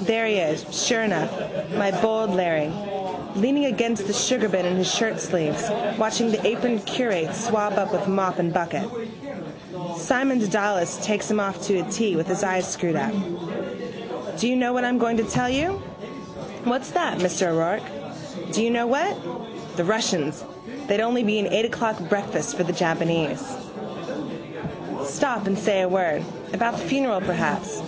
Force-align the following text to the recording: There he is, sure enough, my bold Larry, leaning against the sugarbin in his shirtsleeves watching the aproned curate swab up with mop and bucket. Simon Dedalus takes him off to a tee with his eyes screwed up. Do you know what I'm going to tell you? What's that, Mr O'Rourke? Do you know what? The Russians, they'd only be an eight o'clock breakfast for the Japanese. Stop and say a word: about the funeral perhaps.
There 0.00 0.26
he 0.26 0.34
is, 0.38 0.64
sure 0.86 1.02
enough, 1.02 1.30
my 1.72 1.90
bold 2.02 2.30
Larry, 2.30 2.72
leaning 3.36 3.66
against 3.66 4.06
the 4.06 4.12
sugarbin 4.12 4.64
in 4.64 4.76
his 4.76 4.88
shirtsleeves 4.88 5.98
watching 5.98 6.30
the 6.30 6.38
aproned 6.44 6.84
curate 6.84 7.34
swab 7.34 7.74
up 7.78 7.92
with 7.92 8.08
mop 8.08 8.38
and 8.40 8.52
bucket. 8.52 8.88
Simon 9.96 10.40
Dedalus 10.40 10.96
takes 11.04 11.30
him 11.30 11.38
off 11.38 11.62
to 11.66 11.78
a 11.78 11.88
tee 11.90 12.16
with 12.16 12.26
his 12.26 12.42
eyes 12.42 12.66
screwed 12.70 12.96
up. 12.96 13.12
Do 14.38 14.48
you 14.48 14.56
know 14.56 14.72
what 14.72 14.84
I'm 14.84 14.98
going 14.98 15.16
to 15.18 15.24
tell 15.24 15.48
you? 15.48 15.74
What's 16.64 16.90
that, 16.90 17.18
Mr 17.18 17.48
O'Rourke? 17.48 18.52
Do 18.52 18.64
you 18.64 18.70
know 18.70 18.86
what? 18.88 19.16
The 19.76 19.84
Russians, 19.84 20.44
they'd 20.88 21.00
only 21.00 21.22
be 21.22 21.38
an 21.38 21.46
eight 21.46 21.66
o'clock 21.66 21.98
breakfast 22.08 22.56
for 22.56 22.64
the 22.64 22.72
Japanese. 22.72 23.44
Stop 25.04 25.46
and 25.46 25.56
say 25.56 25.82
a 25.82 25.88
word: 25.88 26.24
about 26.52 26.76
the 26.78 26.84
funeral 26.84 27.20
perhaps. 27.20 27.80